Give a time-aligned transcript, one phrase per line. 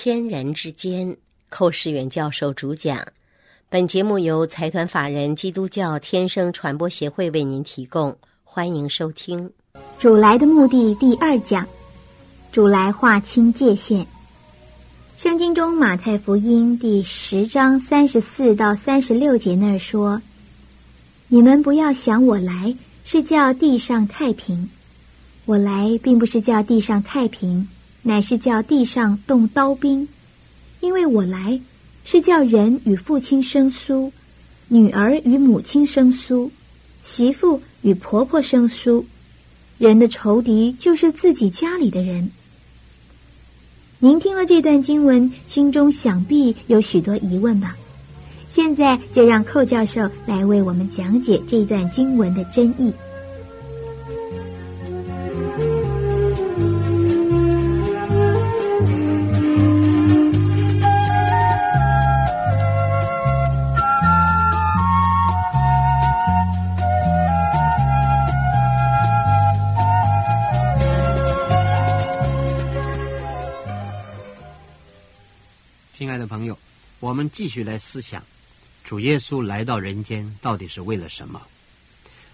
[0.00, 1.16] 天人之间，
[1.48, 3.04] 寇世远教授主讲。
[3.68, 9.50] 本节目由财团法人基督教天生传播协会为您提供，欢迎收听。
[9.98, 11.66] 主来的目的第二讲，
[12.52, 14.06] 主来划清界限。
[15.16, 20.22] 圣经中马太福音第十章三十四到三十六节那儿说
[21.26, 22.72] ：“你们不要想我来
[23.02, 24.70] 是叫地上太平，
[25.44, 27.68] 我来并不是叫地上太平。”
[28.02, 30.08] 乃是叫地上动刀兵，
[30.80, 31.60] 因为我来
[32.04, 34.12] 是叫人与父亲生疏，
[34.68, 36.50] 女儿与母亲生疏，
[37.04, 39.04] 媳妇与婆婆生疏。
[39.78, 42.30] 人的仇敌就是自己家里的人。
[43.98, 47.76] 您听了这段经文，心中想必有许多疑问吧？
[48.50, 52.92] 现在就让寇教授来为我们讲解这段经文的真意。
[76.28, 76.56] 朋友，
[77.00, 78.22] 我们继续来思想，
[78.84, 81.42] 主耶稣来到人间到底是为了什么？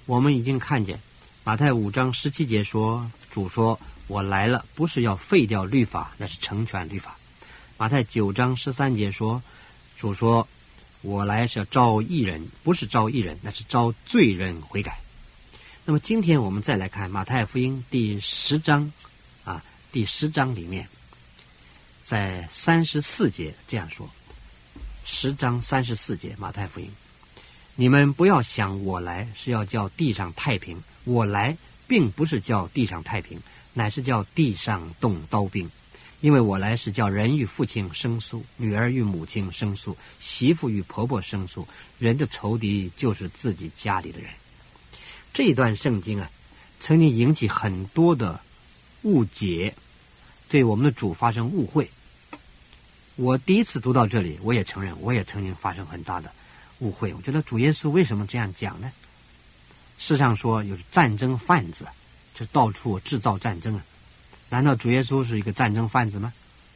[0.05, 1.01] 我们已经看见
[1.45, 7.17] 马太五章十七节说，主说：“我来了，不是要废掉律法，那是成全律法。”
[7.79, 9.43] 马太九章十三节说，
[9.97, 10.47] 主说
[11.03, 14.99] ：“我来是要招义人，不是招义人，那是招罪人悔改。”
[15.87, 18.91] 那么今天我们再来看马太福音第十章
[19.45, 20.89] 啊，第十章里面。
[22.05, 24.11] 在三十四节这样说，
[25.07, 26.91] 十章三十四节马太福音，
[27.77, 33.41] 你们不要想我来是要叫地上太平，我来并不是叫地上太平，
[33.73, 35.71] 乃是叫地上动刀兵，
[36.21, 41.67] 因为我来是叫人与父亲生疏，女儿与母亲生疏，媳妇与婆婆生疏，
[41.99, 44.29] 人的仇敌就是自己家里的人。
[45.33, 46.31] 这一段圣经啊，
[46.81, 48.41] 曾经引起很多的
[49.05, 49.75] 误解。
[50.47, 51.91] 对我们的主发生误会，
[53.17, 56.33] 我第一次读到这里，我也承认，我也曾经发生很大的
[56.81, 57.15] 误会。
[57.15, 58.91] 我觉得主耶稣为什么这样讲呢？
[59.99, 61.87] 世上说有战争贩子，
[62.35, 63.85] 就到处制造战争啊？
[64.49, 66.33] 难道主耶稣是一个战争贩子吗？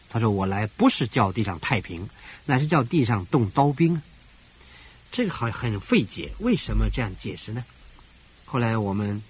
[0.08, 2.08] 他说：“我来不是叫地上太平，
[2.46, 4.00] 乃是叫地上动刀兵。”
[5.10, 7.64] 这个好像很费解，为什么这样解释呢？
[8.44, 9.20] 后来我们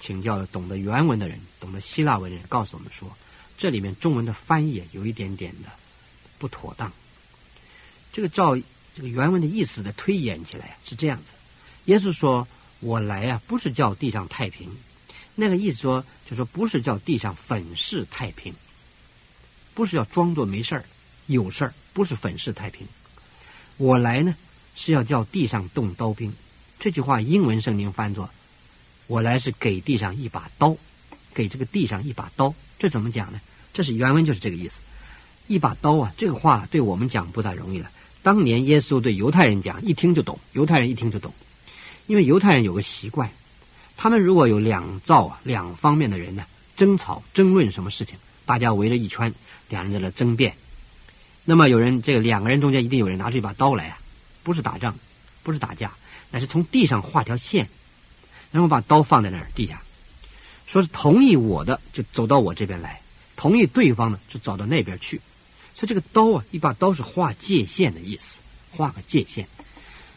[0.00, 3.16] 请教了懂得原文的人，懂得希腊文的人，告诉我们说。
[3.56, 5.68] 这里面中文的翻译有一点点的
[6.40, 6.90] 不妥当。
[8.12, 8.56] 这个照
[8.96, 11.26] 这个原文的意思的推演起来是这样子：
[11.84, 12.48] 耶稣说
[12.80, 14.68] ：“我来啊，不是叫地上太平。”
[15.36, 18.52] 那个意思说，就说不是叫地上粉饰太平，
[19.74, 20.84] 不是要装作没事儿，
[21.26, 22.86] 有事儿，不是粉饰太平。
[23.76, 24.34] 我来呢，
[24.74, 26.32] 是要叫地上动刀兵。
[26.78, 28.28] 这句话英文圣经翻作
[29.06, 30.76] ：“我来是给地上一把刀，
[31.32, 33.40] 给这个地上一把刀。”这怎么讲呢？
[33.72, 34.80] 这是原文就是这个意思，
[35.50, 36.14] 一把刀啊！
[36.16, 37.90] 这个话对我们讲不大容易了。
[38.22, 40.38] 当年耶稣对犹太人讲，一听就懂。
[40.52, 41.34] 犹太人一听就懂，
[42.06, 43.28] 因为犹太人有个习惯，
[43.96, 46.44] 他们如果有两造啊两方面的人呢
[46.76, 48.16] 争吵争论什么事情，
[48.46, 49.34] 大家围着一圈，
[49.68, 50.54] 两人在那争辩。
[51.44, 53.98] 那么有人这个两个人中间一定有人拿出一把刀来啊，
[54.44, 54.94] 不是打仗，
[55.42, 55.92] 不是打架，
[56.30, 57.68] 乃是从地上画条线，
[58.52, 59.82] 然后把刀放在那儿地下，
[60.68, 63.00] 说是同意我的就走到我这边来。
[63.34, 65.20] 同意对方呢，就走到那边去。
[65.80, 68.36] 所以这个刀啊，一把刀是画界限的意思，
[68.70, 69.48] 画个界限。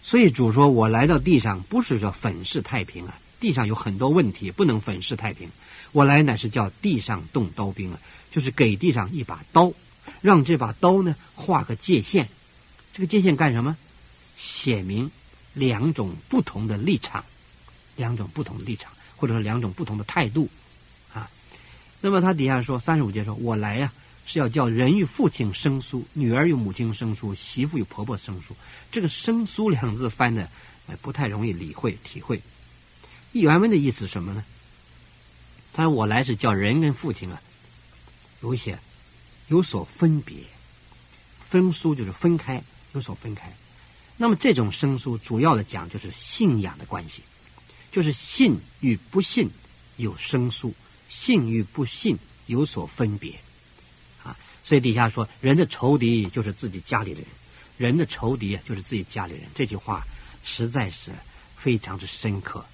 [0.04, 5.50] 所以主说：“我来到地上，不是说粉饰太平啊，地上有很多问题，不能粉饰太平。
[5.94, 9.72] 我来乃是叫地上动刀兵啊，就是给地上一把刀，
[10.20, 12.28] 让这把刀呢画个界限。
[12.92, 13.78] 这个界限干什么？
[14.36, 15.10] 写明
[15.54, 17.24] 两种不同的立场，
[17.96, 20.50] 两种不同的立场，或者说两种不同的态度
[21.14, 21.32] 啊。”
[22.02, 23.94] 那么他底下说三十五节说：“我来呀，
[24.26, 28.56] 是要叫人与父亲生疏，女儿与母亲生疏，媳妇与婆婆生疏。
[28.92, 30.50] 这个‘生疏’两字翻的，
[31.02, 32.42] 不太容易理会体会。
[33.32, 34.44] 原文的意思是什么呢？
[35.74, 37.42] 他说：‘我来是叫人跟父亲啊，
[38.42, 38.80] 有一些
[39.48, 40.38] 有所分别，
[41.42, 43.54] 分疏就是分开，有所分开。
[44.18, 47.24] 那么这种生疏，主要的讲就是信仰的关系，
[47.92, 49.50] 就是信与不信
[49.98, 50.74] 有生疏。”
[51.10, 52.18] 信与不信
[52.48, 53.40] 有所分别，
[54.64, 57.28] 所以底下说人的仇敌就是自己家里的人，
[57.78, 59.44] 人的仇敌就是自己家里人。
[59.54, 60.06] 这句话
[60.46, 61.12] 实在是
[61.58, 62.66] 非常之深刻。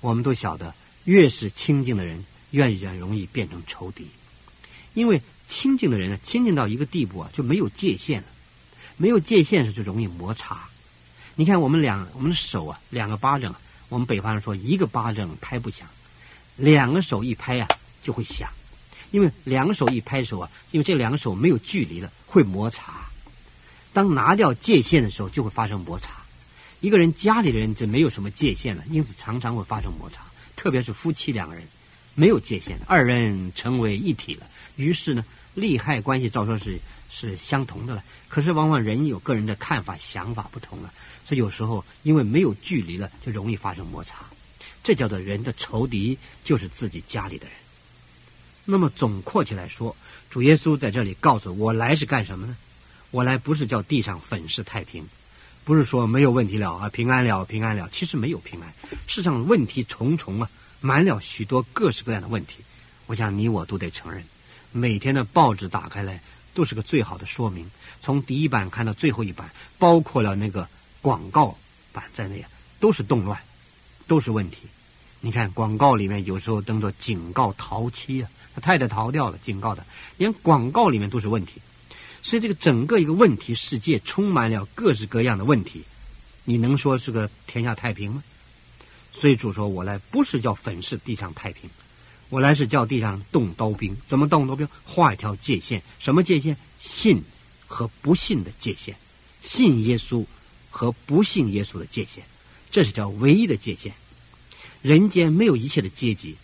[0.00, 0.74] 我们都晓得，
[1.04, 4.08] 越是亲近的人，越越容易变成仇敌，
[4.94, 8.28] 因为亲近的人呢，亲近到一个地步啊，就没有界限了。
[8.96, 10.68] 没有界限时就容易摩擦。
[11.34, 13.54] 你看我们两我们的手啊，两个巴掌，
[13.88, 15.88] 我们北方人说一个巴掌拍不响，
[16.56, 17.68] 两个手一拍啊
[18.02, 18.50] 就会响。
[19.10, 23.08] 因为两手一拍手啊，因为这两手没有距离了，会摩擦。
[23.92, 26.10] 当拿掉界限的时候，就会发生摩擦。
[26.80, 30.22] 一个人家里的人就没有什么界限了，因此常常会发生摩擦。
[30.56, 31.64] 特别是夫妻两个人
[32.14, 34.46] 没有界限，二人成为一体了，
[34.76, 35.24] 于是呢，
[35.54, 36.78] 利害关系照说是
[37.10, 38.04] 是相同的了。
[38.28, 40.92] 可是往往人有个人的看法、想法不同了，
[41.26, 44.16] 所以有时候因为没有距离了，就容易发生摩擦。
[44.84, 47.54] 这叫做人的仇敌就是自己家里的人。
[48.70, 49.96] 那么总括起来说，
[50.30, 52.56] 主耶稣在这里告诉我来是干什么呢？
[53.10, 55.04] 我来不是叫地上粉饰太平，
[55.64, 57.88] 不是说没有问题了啊，平安了，平安了。
[57.90, 58.72] 其实没有平安，
[59.08, 60.48] 世上问题重重啊，
[60.80, 62.58] 满了许多各式各样的问题。
[63.06, 64.22] 我想你我都得承认，
[64.70, 66.22] 每天的报纸打开来
[66.54, 67.68] 都是个最好的说明，
[68.00, 69.50] 从第一版看到最后一版，
[69.80, 70.68] 包括了那个
[71.02, 71.58] 广告
[71.92, 72.44] 版在内，
[72.78, 73.36] 都是动乱，
[74.06, 74.58] 都是问题。
[75.18, 78.30] 你看广告里面有时候登着警告淘妻啊。
[78.54, 79.84] 他太太逃掉了，警告他，
[80.16, 81.54] 连广告里面都是问题，
[82.22, 85.82] 所以这个整个一个问题世界充满了各式各样的问题，
[86.44, 88.24] 你能说是个天下太平吗？
[89.12, 91.68] 所以主说：“我来不是叫粉饰地上太平，
[92.28, 93.96] 我来是叫地上动刀兵。
[94.06, 94.66] 怎么动刀兵？
[94.84, 96.56] 画一条界限，什么界限？
[96.80, 97.22] 信
[97.66, 98.96] 和不信的界限，
[99.42, 100.24] 信耶稣
[100.70, 102.24] 和不信耶稣的界限，
[102.70, 103.92] 这是叫唯一的界限。
[104.80, 106.36] 人间没有一切的阶级。”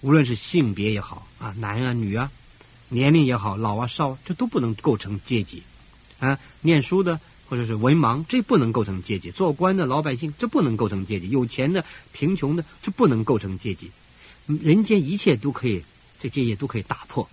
[0.00, 2.30] 无论是性别也好啊，男啊女啊，
[2.88, 5.62] 年龄也好，老啊少，这都不能构成阶级
[6.20, 6.38] 啊。
[6.60, 13.90] 念书的或者是文盲，这不能构成阶级；做官的老百姓，这不能构成阶级；有钱的、贫穷的，这不能构成阶级。
[14.46, 15.82] 人间一切都可以，
[16.20, 17.28] 这界限都可以打破，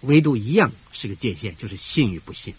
[0.00, 2.54] 唯独一样是个界限，就是信与不信，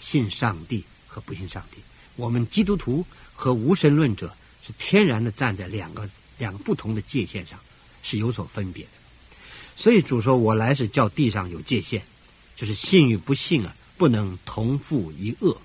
[0.00, 1.78] 信上帝和不信上帝。
[2.16, 3.04] 我们基督徒
[3.34, 4.34] 和无神论者
[4.66, 6.08] 是天然的站在两个
[6.38, 7.58] 两个不同的界限上。
[8.08, 8.90] 是有所分别的，
[9.76, 12.02] 所以主说：“我来是叫地上有界限，
[12.56, 15.60] 就是信与不信啊，不能同负一恶。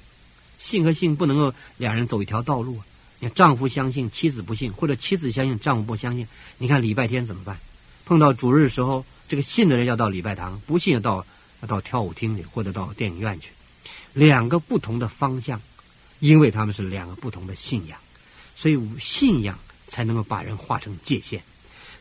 [0.59, 2.81] 信和信不能够两人走一条道路。
[3.19, 6.27] 你看，丈夫相信，妻子不信，或者妻子相信，丈夫不相信。
[6.57, 7.57] 你看礼拜天怎么办？
[8.03, 11.25] 碰到主日的时候，这个信的人要到礼拜堂，不信到
[11.61, 13.47] 要到跳舞厅里或者到电影院去。
[14.11, 15.61] 两个不同的方向，
[16.19, 17.97] 因为他们是两个不同的信仰，
[18.55, 19.57] 所以信仰
[19.87, 21.41] 才能够把人划成界限。”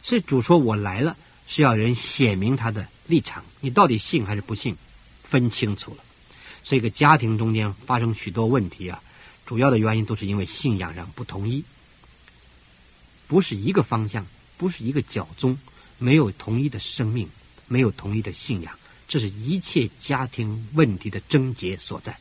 [0.02, 1.16] 所以主说：“我来了，
[1.46, 3.44] 是要人显明他的立场。
[3.60, 4.76] 你到底信还是不信，
[5.22, 6.02] 分清楚了。
[6.64, 9.00] 所以，个家庭中间发生许多问题啊，
[9.46, 11.62] 主要的原因都是因为信仰上不统一，
[13.28, 14.26] 不是一个方向，
[14.56, 15.56] 不是一个教宗，
[15.98, 17.28] 没有统一的生命，
[17.68, 18.76] 没有统一的信仰，
[19.06, 22.18] 这是一切家庭问题的症结所在。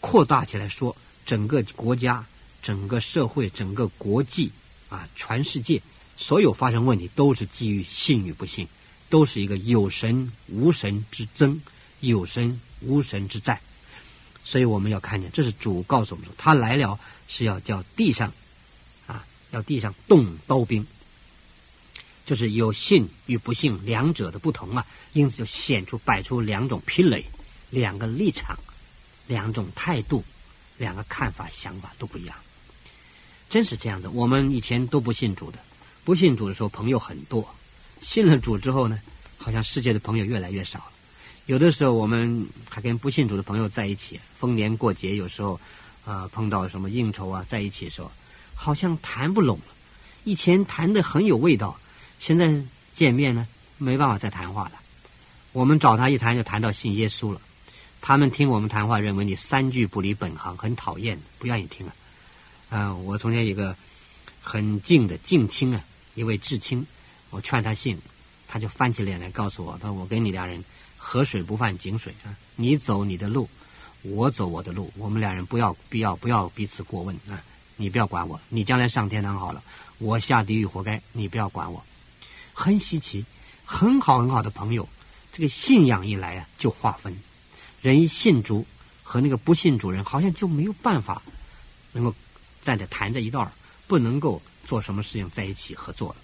[0.00, 0.94] 扩大起来说，
[1.24, 2.26] 整个国家、
[2.62, 4.52] 整个社会、整个国际
[4.90, 5.80] 啊，全世界。”
[6.18, 8.66] 所有发生问题都是基于信与不信，
[9.08, 11.62] 都是一个有神无神之争，
[12.00, 13.60] 有神无神之战。
[14.44, 16.98] 所以我们要看见，这是主告诉我们说，他来了
[17.28, 18.32] 是要叫地上，
[19.06, 20.86] 啊，要地上动刀兵，
[22.26, 27.26] 就是有信与不信两者的不同啊，因此就显出摆出两种壁垒，
[27.70, 28.58] 两个立场，
[29.26, 30.24] 两种态度，
[30.78, 32.36] 两个看法想法都不一样。
[33.48, 35.58] 真是这样的，我们以前都不信主的。
[36.08, 37.42] 不信主的时候，朋友很多；
[38.00, 38.98] 信了主之后呢，
[39.36, 40.86] 好像世界的朋友越来越少了。
[41.44, 45.60] 有的时候，我们还跟不信主的朋友在一起，逢年过节，有时候
[46.06, 48.10] 啊碰到什么应酬啊，在一起的时候，
[48.54, 49.64] 好像谈不拢了。
[50.24, 51.78] 以前谈的很有味道，
[52.18, 52.54] 现在
[52.94, 53.46] 见面呢，
[53.76, 54.80] 没办法再谈话了。
[55.52, 57.40] 我们找他一谈，就谈到信耶稣了。
[58.00, 61.92] 他们听我们谈话，认为你三句不离本行，很讨厌，不愿意听了。
[62.70, 63.76] 啊，我从前一个
[64.40, 65.84] 很近的近亲啊。
[66.18, 66.84] 一位至亲，
[67.30, 67.96] 我劝他信，
[68.48, 70.64] 他就翻起脸来告诉我：“他说我跟你俩人
[70.96, 73.48] 河水不犯井水啊，你走你的路，
[74.02, 77.40] 我走我的路，我们俩人不要必要不要彼此过问啊，
[77.76, 79.62] 你不要管我，你将来上天堂好了，
[79.98, 81.84] 我下地狱活该，你不要管我。”
[82.52, 83.24] 很稀奇，
[83.64, 84.88] 很好很好的朋友，
[85.32, 87.16] 这个信仰一来啊，就划分
[87.80, 88.66] 人一信主
[89.04, 91.22] 和那个不信主人，好像就没有办法
[91.92, 92.12] 能够
[92.64, 93.52] 站在谈着一道儿，
[93.86, 94.42] 不能够。
[94.68, 96.16] 做什么事情在一起合作了，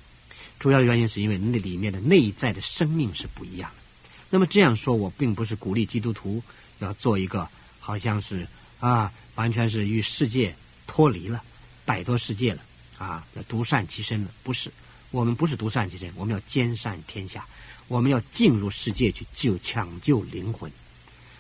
[0.59, 3.77] 主要的原因是因为那里面的内在的生命是不一样的。
[4.29, 6.43] 那么这样说，我并不是鼓励基督徒
[6.81, 7.49] 要做一个
[7.81, 8.47] 好像是
[8.81, 10.55] 啊，完全是与世界
[10.87, 11.43] 脱离了、
[11.87, 12.61] 摆脱世界了
[12.99, 14.31] 啊，要独善其身了。
[14.43, 14.71] 不是，
[15.11, 17.47] 我们不是独善其身，我们要兼善天下。
[17.89, 20.71] 我们要进入世界去救抢救灵魂。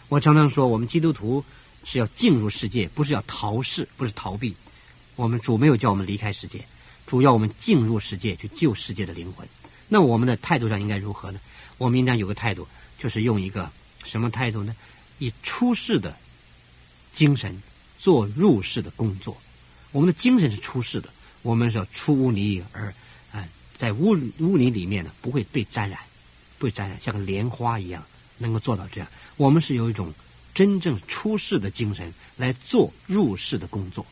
[0.08, 1.44] 我常常说，我们基督徒
[1.84, 4.54] 是要进入世界，不是要逃世，不是逃避。
[5.16, 6.64] 我们主没有叫我们离开世界，
[7.14, 9.46] 主要我们进入世界去救世界的灵魂。
[9.86, 11.38] 那我们的态度上应该如何呢？
[11.78, 12.66] 我们应当有个态度，
[12.98, 13.70] 就是用一个
[14.02, 14.74] 什么态度呢？
[15.20, 16.16] 以出世的
[17.12, 17.62] 精神
[18.00, 19.36] 做入世的工作。
[19.92, 21.08] 我们的精神是出世的，
[21.42, 22.92] 我们是要出污泥而
[23.32, 23.46] 啊，
[23.78, 26.00] 在污污泥里面呢，不会被沾染，
[26.58, 28.04] 不沾染，像个莲花一样，
[28.38, 29.08] 能够做到这样。
[29.36, 30.12] 我们是有一种
[30.52, 34.04] 真正出世的精神来做入世的工作。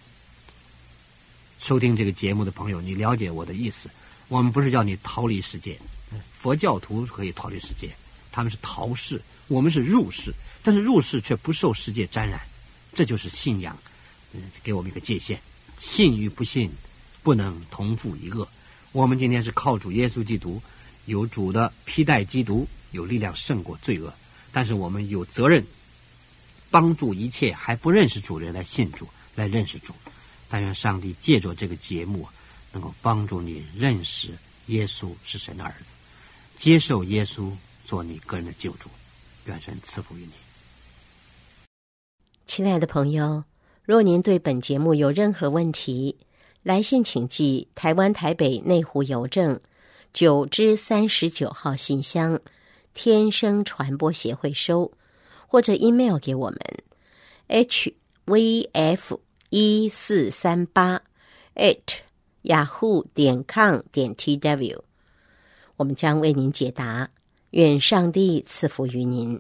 [1.63, 3.89] 收听这个节目的朋友，你了解我的意思？
[4.27, 5.79] 我们不是叫你逃离世界，
[6.33, 7.89] 佛教徒可以逃离世界，
[8.33, 12.41] 他们是逃世，我们是入世，但是入世却不受世界沾染，
[12.93, 13.79] 这就是信仰，
[14.65, 15.41] 给我们一个界限。
[15.79, 16.69] 信与不信，
[17.23, 18.49] 不能同负一恶。
[18.91, 20.61] 我们今天是靠主耶稣基督，
[21.05, 24.13] 有主的披戴基督，有力量胜过罪恶。
[24.51, 25.65] 但是我们有责任
[26.73, 29.95] 帮助一切还不认识主人来信主，来认识主。
[30.53, 32.29] 但愿上帝借着这个节目，
[32.73, 34.29] 能够帮助你认识
[34.67, 35.87] 耶稣是神的儿子，
[36.59, 37.51] 接受耶稣
[37.87, 38.91] 做你个人的救主。
[39.47, 40.33] 愿神赐福于你，
[42.45, 43.43] 亲爱的朋友。
[43.83, 46.19] 若您对本节目有任何问题，
[46.63, 49.59] 来信请寄台湾台北内湖邮政
[50.13, 52.39] 九之三十九号信箱，
[52.93, 54.93] 天生传播协会收，
[55.49, 56.59] 或者 email 给我们
[57.47, 57.95] h
[58.27, 59.19] v f
[59.55, 61.03] 一四三八
[61.57, 61.99] at
[62.43, 64.83] yahoo 点 com 点 t w，
[65.77, 67.11] 我们将为您解答。
[67.51, 69.39] 愿上帝赐福于您。